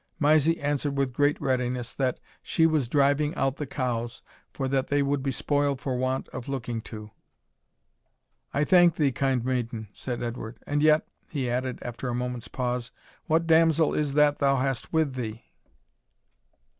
Mysie 0.19 0.59
answered 0.59 0.97
with 0.97 1.13
great 1.13 1.39
readiness, 1.39 1.93
that 1.93 2.19
"she 2.41 2.65
was 2.65 2.87
driving 2.87 3.35
out 3.35 3.57
the 3.57 3.67
cows, 3.67 4.23
for 4.51 4.67
that 4.67 4.87
they 4.87 5.03
would 5.03 5.21
be 5.21 5.29
spoiled 5.31 5.79
for 5.79 5.95
want 5.95 6.27
of 6.29 6.49
looking 6.49 6.81
to." 6.89 7.11
"I 8.51 8.63
thank 8.63 8.95
thee, 8.95 9.11
kind 9.11 9.45
maiden," 9.45 9.89
said 9.93 10.23
Edward 10.23 10.57
"and 10.65 10.81
yet," 10.81 11.07
he 11.29 11.47
added, 11.47 11.77
after 11.83 12.09
a 12.09 12.15
moment's 12.15 12.47
pause, 12.47 12.89
"what 13.27 13.45
damsel 13.45 13.93
is 13.93 14.15
that 14.15 14.39
thou 14.39 14.55
hast 14.55 14.91
with 14.91 15.13
thee?" 15.13 15.43